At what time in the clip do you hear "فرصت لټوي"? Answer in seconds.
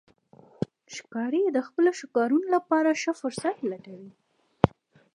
3.21-4.11